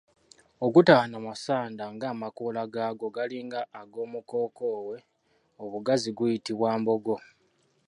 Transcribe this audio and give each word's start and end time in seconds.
Ogutaba 0.65 1.03
na 1.09 1.17
masanda 1.27 1.83
ng'amakoola 1.93 2.61
gaagwo 2.73 3.07
galinga 3.15 3.61
ag'omukookoowe 3.79 4.97
obugazi 5.63 6.09
guyitibwa 6.17 6.69
mbogo. 6.79 7.15